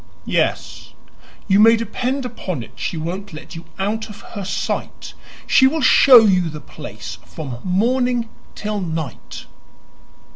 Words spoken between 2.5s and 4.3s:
it she won't let you out of